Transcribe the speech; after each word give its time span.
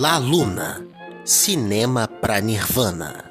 La 0.00 0.20
Luna 0.20 0.80
Cinema 1.24 2.06
pra 2.06 2.40
Nirvana. 2.40 3.27